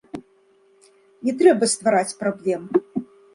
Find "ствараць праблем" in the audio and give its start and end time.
1.75-2.61